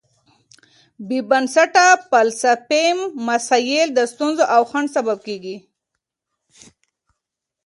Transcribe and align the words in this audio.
بېبنسټه 1.07 1.87
فلسفي 2.09 2.85
مسایل 3.27 3.87
د 3.93 3.99
ستونزو 4.11 4.43
او 4.55 4.61
خنډونو 4.69 4.93
سبب 4.97 5.17
کېږي. 5.27 5.57